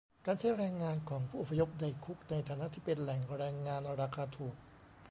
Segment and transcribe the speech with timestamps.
[0.25, 4.55] การใช้แรงงานของผู้อพยพในคุกในฐานะที่เป็นแหล่งแรงงานราคาถูก